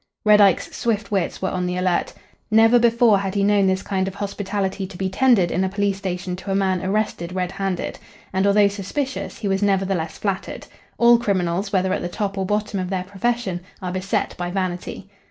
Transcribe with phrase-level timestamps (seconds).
[0.25, 2.11] Red Ike's swift wits were on the alert.
[2.49, 5.99] Never before had he known this kind of hospitality to be tendered in a police
[5.99, 7.99] station to a man arrested red handed.
[8.33, 10.65] And although suspicious, he was nevertheless flattered.
[10.97, 15.07] All criminals, whether at the top or bottom of their profession, are beset by vanity.